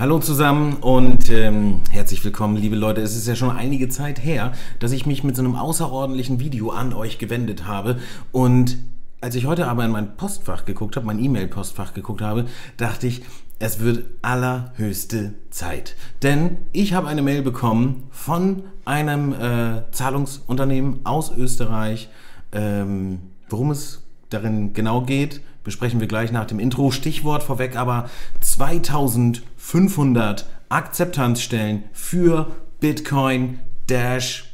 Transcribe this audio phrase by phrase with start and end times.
[0.00, 3.02] Hallo zusammen und ähm, herzlich willkommen, liebe Leute.
[3.02, 6.70] Es ist ja schon einige Zeit her, dass ich mich mit so einem außerordentlichen Video
[6.70, 7.98] an euch gewendet habe.
[8.32, 8.78] Und
[9.20, 12.46] als ich heute aber in mein Postfach geguckt habe, mein E-Mail-Postfach geguckt habe,
[12.78, 13.20] dachte ich,
[13.58, 15.96] es wird allerhöchste Zeit.
[16.22, 22.08] Denn ich habe eine Mail bekommen von einem äh, Zahlungsunternehmen aus Österreich.
[22.52, 23.18] Ähm,
[23.50, 26.90] worum es darin genau geht, besprechen wir gleich nach dem Intro.
[26.90, 28.08] Stichwort vorweg aber
[28.40, 34.44] 2500 Akzeptanzstellen für Bitcoin, Dash.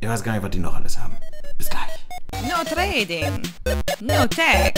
[0.00, 1.16] Ich weiß gar nicht, was die noch alles haben.
[1.56, 1.82] Bis gleich.
[2.42, 3.40] No trading,
[4.00, 4.74] no tech,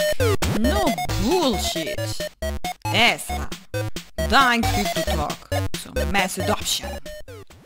[0.60, 0.84] no
[1.22, 1.96] bullshit.
[2.84, 3.48] Esra,
[4.28, 5.36] dein Crypto-Talk
[5.82, 6.90] zum Mass Adoption.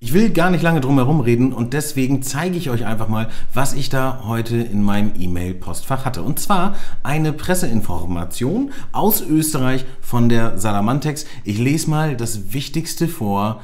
[0.04, 3.30] Ich will gar nicht lange drum herum reden und deswegen zeige ich euch einfach mal,
[3.54, 6.22] was ich da heute in meinem E-Mail-Postfach hatte.
[6.22, 11.24] Und zwar eine Presseinformation aus Österreich von der Salamantex.
[11.44, 13.62] Ich lese mal das Wichtigste vor.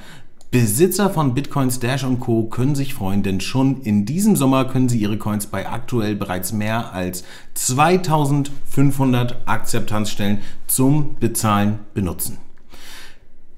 [0.50, 2.44] Besitzer von Bitcoins Dash und Co.
[2.44, 6.54] können sich freuen, denn schon in diesem Sommer können sie ihre Coins bei aktuell bereits
[6.54, 7.22] mehr als
[7.52, 12.38] 2500 Akzeptanzstellen zum Bezahlen benutzen.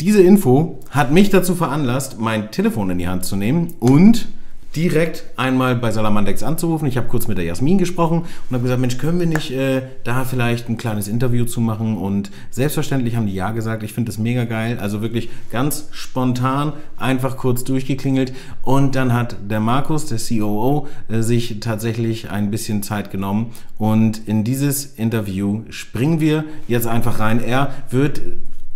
[0.03, 4.27] Diese Info hat mich dazu veranlasst, mein Telefon in die Hand zu nehmen und
[4.75, 6.89] direkt einmal bei Salamandex anzurufen.
[6.89, 9.83] Ich habe kurz mit der Jasmin gesprochen und habe gesagt, Mensch, können wir nicht äh,
[10.03, 11.97] da vielleicht ein kleines Interview zu machen?
[11.97, 13.85] Und selbstverständlich haben die ja gesagt.
[13.85, 14.77] Ich finde das mega geil.
[14.81, 18.33] Also wirklich ganz spontan, einfach kurz durchgeklingelt.
[18.63, 23.53] Und dann hat der Markus, der COO, äh, sich tatsächlich ein bisschen Zeit genommen.
[23.79, 27.41] Und in dieses Interview springen wir jetzt einfach rein.
[27.41, 28.21] Er wird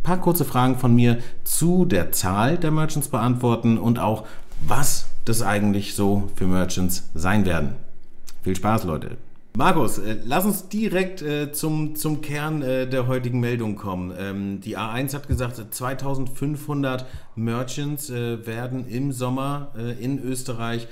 [0.07, 4.25] paar kurze Fragen von mir zu der Zahl der Merchants beantworten und auch,
[4.61, 7.75] was das eigentlich so für Merchants sein werden.
[8.43, 9.17] Viel Spaß, Leute.
[9.57, 14.15] Markus, äh, lass uns direkt äh, zum, zum Kern äh, der heutigen Meldung kommen.
[14.17, 20.87] Ähm, die A1 hat gesagt, 2500 Merchants äh, werden im Sommer äh, in Österreich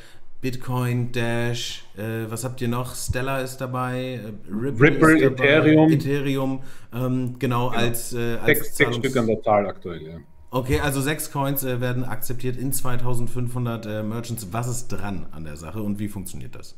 [0.44, 2.94] Bitcoin, Dash, äh, was habt ihr noch?
[2.94, 5.90] Stellar ist dabei, äh, Ripple, Ripple ist dabei, Ethereum.
[5.90, 6.60] Ethereum,
[6.94, 7.78] ähm, genau, ja.
[7.78, 10.16] als, äh, als sechs, sechs Stück an der Zahl aktuell, ja.
[10.50, 14.48] Okay, also sechs Coins äh, werden akzeptiert in 2500 äh, Merchants.
[14.52, 16.76] Was ist dran an der Sache und wie funktioniert das?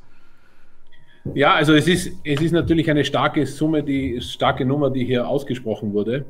[1.34, 5.26] Ja, also es ist, es ist natürlich eine starke Summe, die starke Nummer, die hier
[5.26, 6.24] ausgesprochen wurde.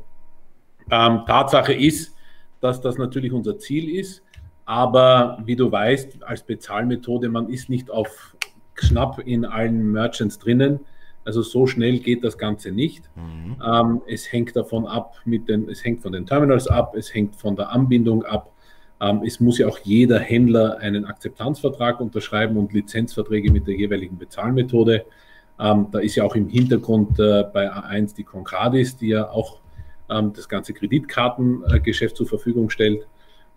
[0.91, 2.15] Ähm, Tatsache ist,
[2.63, 4.23] dass das natürlich unser Ziel ist.
[4.67, 8.37] Aber wie du weißt, als Bezahlmethode, man ist nicht auf
[8.75, 10.81] Schnapp in allen Merchants drinnen.
[11.25, 13.09] Also so schnell geht das Ganze nicht.
[13.17, 13.57] Mhm.
[13.65, 17.37] Ähm, es hängt davon ab, mit den, es hängt von den Terminals ab, es hängt
[17.37, 18.53] von der Anbindung ab.
[19.01, 24.19] Ähm, es muss ja auch jeder Händler einen Akzeptanzvertrag unterschreiben und Lizenzverträge mit der jeweiligen
[24.19, 25.05] Bezahlmethode.
[25.59, 29.61] Ähm, da ist ja auch im Hintergrund äh, bei A1 die Concradis, die ja auch
[30.11, 33.07] ähm, das ganze Kreditkartengeschäft zur Verfügung stellt.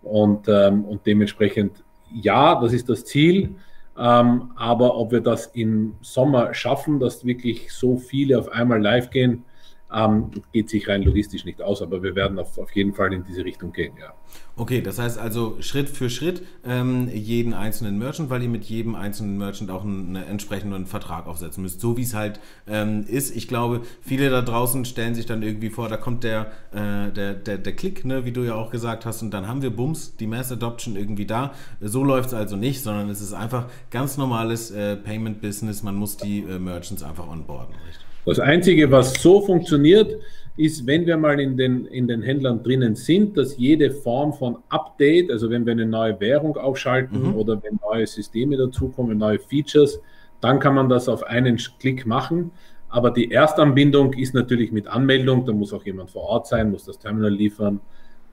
[0.02, 3.54] Und, ähm, und dementsprechend, ja, das ist das Ziel.
[3.98, 9.10] Ähm, aber ob wir das im Sommer schaffen, dass wirklich so viele auf einmal live
[9.10, 9.44] gehen,
[9.92, 13.24] ähm, geht sich rein logistisch nicht aus, aber wir werden auf, auf jeden Fall in
[13.24, 14.14] diese Richtung gehen, ja.
[14.56, 18.94] Okay, das heißt also Schritt für Schritt ähm, jeden einzelnen Merchant, weil ihr mit jedem
[18.94, 23.34] einzelnen Merchant auch einen, einen entsprechenden Vertrag aufsetzen müsst, so wie es halt ähm, ist.
[23.34, 27.34] Ich glaube, viele da draußen stellen sich dann irgendwie vor, da kommt der, äh, der,
[27.34, 30.16] der, der Klick, ne, wie du ja auch gesagt hast, und dann haben wir Bums,
[30.16, 31.54] die Mass Adoption irgendwie da.
[31.80, 35.82] So läuft es also nicht, sondern es ist einfach ganz normales äh, Payment-Business.
[35.82, 37.74] Man muss die äh, Merchants einfach onboarden.
[37.86, 38.09] Richtig?
[38.30, 40.20] Das Einzige, was so funktioniert,
[40.56, 44.58] ist, wenn wir mal in den, in den Händlern drinnen sind, dass jede Form von
[44.68, 47.34] Update, also wenn wir eine neue Währung aufschalten mhm.
[47.34, 50.00] oder wenn neue Systeme dazukommen, neue Features,
[50.40, 52.52] dann kann man das auf einen Klick machen.
[52.88, 56.84] Aber die Erstanbindung ist natürlich mit Anmeldung, da muss auch jemand vor Ort sein, muss
[56.84, 57.80] das Terminal liefern.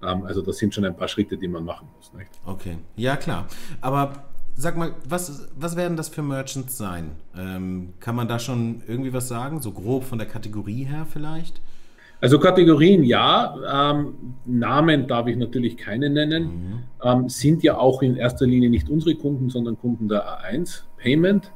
[0.03, 2.13] Ähm, also das sind schon ein paar Schritte, die man machen muss.
[2.13, 2.29] Nicht?
[2.45, 3.47] Okay, ja klar.
[3.81, 4.13] Aber
[4.59, 7.11] Sag mal, was, was werden das für Merchants sein?
[7.37, 9.61] Ähm, kann man da schon irgendwie was sagen?
[9.61, 11.61] So grob von der Kategorie her vielleicht?
[12.21, 16.79] Also Kategorien ja, ähm, Namen darf ich natürlich keine nennen, mhm.
[17.03, 21.51] ähm, sind ja auch in erster Linie nicht unsere Kunden, sondern Kunden der A1 Payment.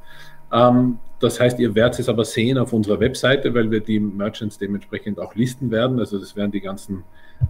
[1.22, 5.20] Das heißt, ihr werdet es aber sehen auf unserer Webseite, weil wir die Merchants dementsprechend
[5.20, 6.00] auch listen werden.
[6.00, 7.04] Also das werden die ganzen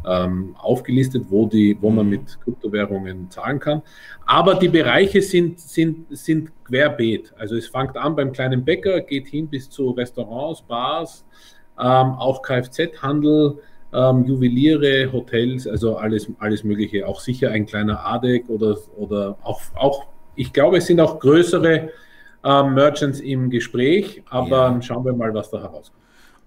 [0.07, 2.11] ähm, aufgelistet, wo, die, wo man mhm.
[2.11, 3.83] mit Kryptowährungen zahlen kann.
[4.27, 7.33] Aber die Bereiche sind, sind, sind querbeet.
[7.39, 11.25] Also es fängt an beim kleinen Bäcker, geht hin bis zu Restaurants, Bars,
[11.79, 13.59] ähm, auch Kfz-Handel,
[13.95, 17.07] ähm, Juweliere, Hotels, also alles, alles Mögliche.
[17.07, 21.91] Auch sicher ein kleiner ADEC oder, oder auch, auch, ich glaube, es sind auch größere
[22.45, 24.83] ähm, Merchants im Gespräch, aber ja.
[24.83, 26.03] schauen wir mal, was da herauskommt.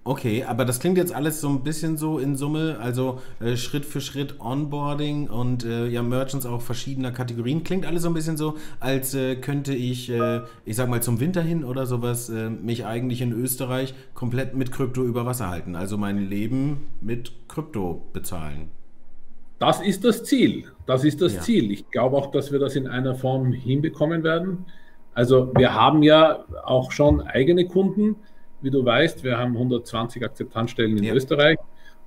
[0.06, 3.84] Okay, aber das klingt jetzt alles so ein bisschen so in Summe, also äh, Schritt
[3.84, 7.64] für Schritt Onboarding und äh, ja, Merchants auch verschiedener Kategorien.
[7.64, 11.18] Klingt alles so ein bisschen so, als äh, könnte ich, äh, ich sag mal zum
[11.18, 15.74] Winter hin oder sowas, äh, mich eigentlich in Österreich komplett mit Krypto über Wasser halten.
[15.74, 18.70] Also mein Leben mit Krypto bezahlen.
[19.58, 20.66] Das ist das Ziel.
[20.86, 21.40] Das ist das Ja.
[21.40, 21.72] Ziel.
[21.72, 24.66] Ich glaube auch, dass wir das in einer Form hinbekommen werden.
[25.16, 28.16] Also wir haben ja auch schon eigene Kunden.
[28.60, 31.14] Wie du weißt, wir haben 120 Akzeptanzstellen in Ja.
[31.14, 31.56] Österreich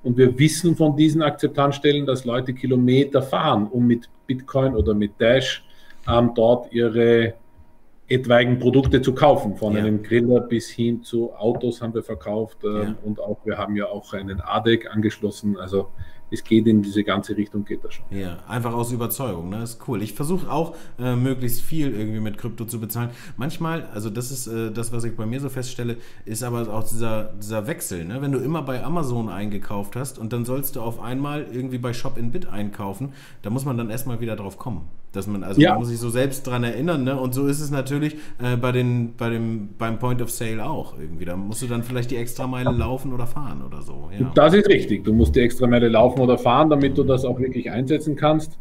[0.03, 5.19] und wir wissen von diesen Akzeptanzstellen, dass Leute Kilometer fahren, um mit Bitcoin oder mit
[5.19, 5.65] Dash
[6.07, 7.33] ähm, dort ihre
[8.09, 9.55] etwaigen Produkte zu kaufen.
[9.55, 9.79] Von Ja.
[9.79, 12.95] einem Griller bis hin zu Autos haben wir verkauft ähm, Ja.
[13.03, 15.57] und auch wir haben ja auch einen ADEC angeschlossen.
[15.57, 15.89] Also
[16.31, 18.05] es geht in diese ganze Richtung, geht das schon.
[18.11, 19.63] Ja, einfach aus Überzeugung, ne?
[19.63, 20.03] Ist cool.
[20.03, 23.09] Ich versuche auch äh, möglichst viel irgendwie mit Krypto zu bezahlen.
[23.35, 26.87] Manchmal, also das ist äh, das, was ich bei mir so feststelle, ist aber auch
[26.87, 28.21] dieser, dieser Wechsel, ne?
[28.21, 31.93] Wenn du immer bei Amazon eingekauft hast und dann sollst du auf einmal irgendwie bei
[31.93, 34.81] Shop in Bit einkaufen, da muss man dann erstmal wieder drauf kommen.
[35.11, 35.71] Dass man, also Ja.
[35.71, 37.19] man muss sich so selbst dran erinnern, ne?
[37.19, 40.99] Und so ist es natürlich äh, bei den, bei dem, beim Point of Sale auch
[40.99, 41.25] irgendwie.
[41.25, 44.09] Da musst du dann vielleicht die Extrameile laufen oder fahren oder so.
[44.17, 44.31] Ja.
[44.35, 45.03] Das ist richtig.
[45.05, 48.59] Du musst die extra Meile laufen oder fahren, damit du das auch wirklich einsetzen kannst.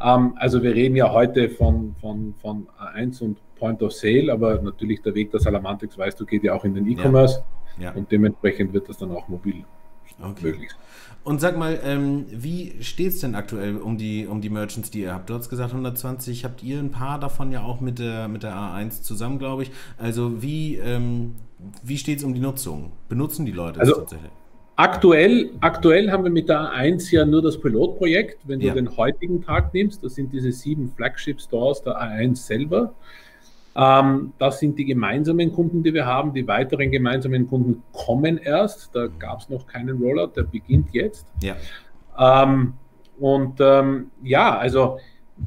[0.00, 4.62] Ähm, also wir reden ja heute von, von, von A1 und Point of Sale, aber
[4.62, 7.42] natürlich der Weg der Salamantex, weißt du, geht ja auch in den E-Commerce
[7.80, 7.90] Ja.
[7.90, 9.64] und dementsprechend wird das dann auch mobil
[10.22, 10.46] Okay.
[10.46, 10.70] möglich.
[11.24, 15.00] Und sag mal, ähm, wie steht es denn aktuell um die, um die Merchants, die
[15.02, 15.28] ihr habt?
[15.28, 18.54] Du hast gesagt 120, habt ihr ein paar davon ja auch mit der, mit der
[18.54, 19.70] A1 zusammen, glaube ich.
[19.98, 21.34] Also wie, ähm,
[21.82, 22.92] wie steht es um die Nutzung?
[23.08, 24.30] Benutzen die Leute Also- das tatsächlich?
[24.76, 28.38] Aktuell, aktuell haben wir mit der A1 ja nur das Pilotprojekt.
[28.44, 28.74] Wenn du Ja.
[28.74, 32.94] den heutigen Tag nimmst, das sind diese sieben Flagship-Stores der A1 selber.
[33.76, 36.32] Ähm, das sind die gemeinsamen Kunden, die wir haben.
[36.34, 38.94] Die weiteren gemeinsamen Kunden kommen erst.
[38.94, 41.26] Da gab es noch keinen Rollout, der beginnt jetzt.
[41.42, 41.56] Ja.
[42.18, 42.74] Ähm,
[43.18, 44.98] und ähm, ja, also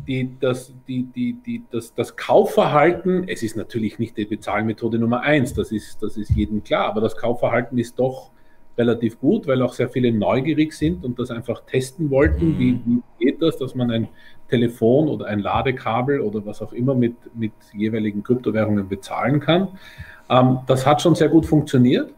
[0.08, 5.22] die, das, die, die, die, das, das Kaufverhalten, es ist natürlich nicht die Bezahlmethode Nummer
[5.22, 8.32] eins, das ist, das ist jedem klar, aber das Kaufverhalten ist doch
[8.82, 12.60] relativ gut, weil auch sehr viele neugierig sind und das einfach testen wollten, Mhm.
[12.60, 14.08] wie, wie geht das, dass man ein
[14.50, 19.68] Telefon oder ein Ladekabel oder was auch immer mit, mit jeweiligen Kryptowährungen bezahlen kann.
[20.30, 22.10] Ähm, das hat schon sehr gut funktioniert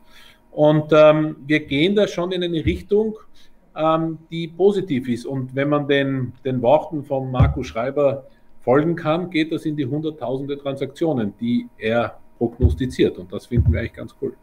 [0.52, 3.18] und ähm, wir gehen da schon in eine Richtung,
[3.76, 5.26] ähm, die positiv ist.
[5.26, 8.26] Und wenn man den, den Worten von Markus Schreiber
[8.62, 13.18] folgen kann, geht das in die hunderttausende Transaktionen, die er prognostiziert.
[13.18, 14.34] Und das finden wir eigentlich ganz cool.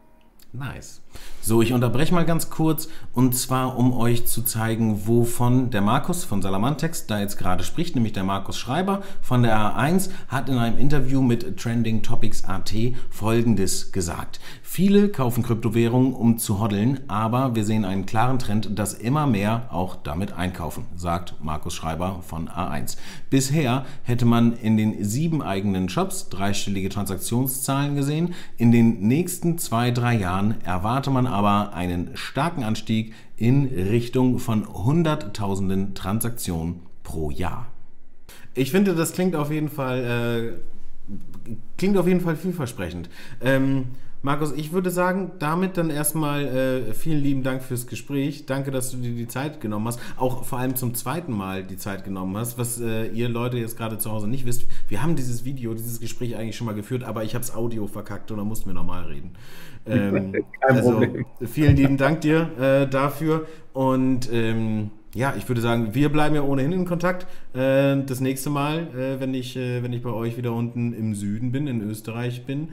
[0.52, 1.00] Nice.
[1.42, 6.24] So, ich unterbreche mal ganz kurz und zwar, um euch zu zeigen, wovon der Markus
[6.24, 10.58] von Salamantex da jetzt gerade spricht, nämlich der Markus Schreiber von der A1 hat in
[10.58, 12.72] einem Interview mit Trending Topics AT
[13.08, 14.38] folgendes gesagt.
[14.62, 19.68] Viele kaufen Kryptowährungen, um zu hoddeln, aber wir sehen einen klaren Trend, dass immer mehr
[19.70, 22.96] auch damit einkaufen, sagt Markus Schreiber von A1.
[23.30, 28.34] Bisher hätte man in den sieben eigenen Shops dreistellige Transaktionszahlen gesehen.
[28.58, 34.66] In den nächsten zwei, drei Jahren erwarte man aber einen starken Anstieg in Richtung von
[34.66, 37.66] Hunderttausenden Transaktionen pro Jahr.
[38.54, 40.60] Ich finde, das klingt auf jeden Fall,
[41.48, 43.08] äh, klingt auf jeden Fall vielversprechend.
[43.40, 43.86] Ähm,
[44.22, 48.44] Markus, ich würde sagen, damit dann erstmal äh, vielen lieben Dank fürs Gespräch.
[48.44, 49.98] Danke, dass du dir die Zeit genommen hast.
[50.18, 52.58] Auch vor allem zum zweiten Mal die Zeit genommen hast.
[52.58, 56.00] Was äh, ihr Leute jetzt gerade zu Hause nicht wisst, wir haben dieses Video, dieses
[56.00, 58.74] Gespräch eigentlich schon mal geführt, aber ich habe das Audio verkackt und da mussten wir
[58.74, 59.32] nochmal reden.
[59.86, 61.24] Ähm, Kein also Problem.
[61.46, 63.46] vielen lieben Dank dir äh, dafür.
[63.72, 67.26] Und ähm, ja, ich würde sagen, wir bleiben ja ohnehin in Kontakt.
[67.54, 71.14] Äh, das nächste Mal, äh, wenn, ich, äh, wenn ich bei euch wieder unten im
[71.14, 72.68] Süden bin, in Österreich bin,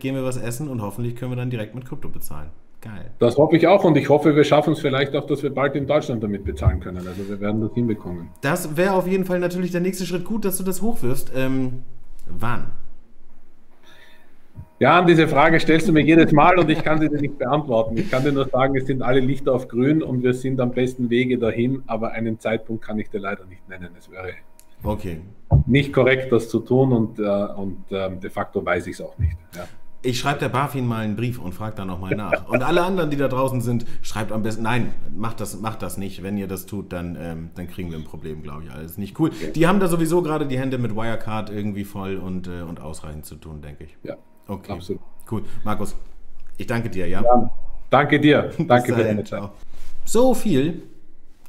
[0.00, 2.48] gehen wir was essen und hoffentlich können wir dann direkt mit Krypto bezahlen.
[2.80, 3.12] Geil.
[3.20, 5.76] Das hoffe ich auch und ich hoffe, wir schaffen es vielleicht auch, dass wir bald
[5.76, 7.06] in Deutschland damit bezahlen können.
[7.06, 8.30] Also wir werden das hinbekommen.
[8.40, 10.24] Das wäre auf jeden Fall natürlich der nächste Schritt.
[10.24, 11.30] Gut, dass du das hochwirfst.
[11.36, 11.82] Ähm,
[12.26, 12.72] wann?
[14.82, 17.38] Ja, an diese Frage stellst du mir jedes Mal und ich kann sie dir nicht
[17.38, 17.96] beantworten.
[17.96, 20.72] Ich kann dir nur sagen, es sind alle Lichter auf grün und wir sind am
[20.72, 23.90] besten Wege dahin, aber einen Zeitpunkt kann ich dir leider nicht nennen.
[23.96, 24.30] Es wäre
[24.82, 25.20] Okay.
[25.66, 29.16] nicht korrekt, das zu tun und, äh, und ähm, de facto weiß ich es auch
[29.18, 29.36] nicht.
[29.54, 29.66] Ja.
[30.02, 32.48] Ich schreibe der BaFin mal einen Brief und frage da nochmal nach.
[32.48, 35.96] Und alle anderen, die da draußen sind, schreibt am besten, nein, macht das, macht das
[35.96, 36.24] nicht.
[36.24, 38.72] Wenn ihr das tut, dann, ähm, dann kriegen wir ein Problem, glaube ich.
[38.72, 39.30] Alles nicht cool.
[39.54, 43.26] Die haben da sowieso gerade die Hände mit Wirecard irgendwie voll und, äh, und ausreichend
[43.26, 43.96] zu tun, denke ich.
[44.02, 44.16] ja,
[44.52, 44.72] Okay.
[44.72, 45.00] absolut.
[45.30, 45.42] Cool.
[45.64, 45.94] Markus,
[46.56, 47.22] ich danke dir, ja?
[47.22, 47.50] Ja,
[47.90, 48.50] danke dir.
[48.58, 49.28] Danke für deine Zeit.
[49.28, 49.50] ciao.
[50.04, 50.82] So viel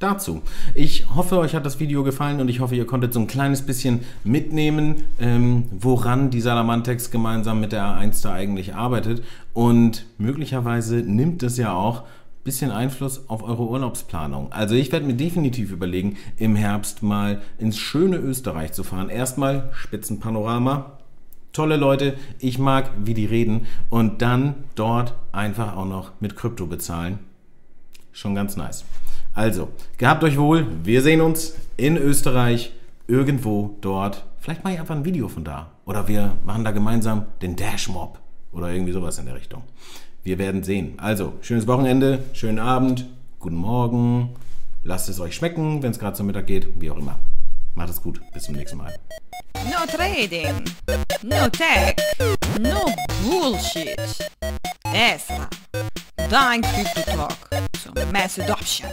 [0.00, 0.42] dazu.
[0.74, 3.62] Ich hoffe, euch hat das Video gefallen und ich hoffe, ihr konntet so ein kleines
[3.62, 9.22] bisschen mitnehmen, ähm, woran die Salamantex gemeinsam mit der A1 da eigentlich arbeitet.
[9.52, 14.52] Und möglicherweise nimmt es ja auch ein bisschen Einfluss auf eure Urlaubsplanung.
[14.52, 19.08] Also ich werde mir definitiv überlegen, im Herbst mal ins schöne Österreich zu fahren.
[19.08, 20.98] Erstmal Spitzenpanorama,
[21.54, 26.66] tolle Leute, ich mag, wie die reden und dann dort einfach auch noch mit Krypto
[26.66, 27.18] bezahlen.
[28.12, 28.84] Schon ganz nice.
[29.32, 32.72] Also, gehabt euch wohl, wir sehen uns in Österreich,
[33.08, 34.24] irgendwo dort.
[34.38, 35.72] Vielleicht mache ich einfach ein Video von da.
[35.86, 38.18] Oder wir machen da gemeinsam den Dash Mob
[38.52, 39.62] oder irgendwie sowas in der Richtung.
[40.22, 40.94] Wir werden sehen.
[40.98, 43.06] Also, schönes Wochenende, schönen Abend,
[43.38, 44.30] guten Morgen.
[44.82, 47.18] Lasst es euch schmecken, wenn es gerade zum Mittag geht, wie auch immer.
[47.74, 48.94] Macht es gut, bis zum nächsten Mal.
[49.74, 50.64] No trading,
[51.24, 51.98] no tech,
[52.60, 52.86] no
[53.24, 53.98] bullshit.
[54.94, 55.48] Ezra,
[56.30, 58.88] dein Crypto Talk So mass Adoption.